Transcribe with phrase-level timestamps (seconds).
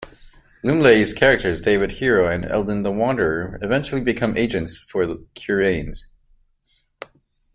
[0.63, 6.07] Lumley's characters David Hero and Eldin the Wanderer eventually become agents for Kuranes.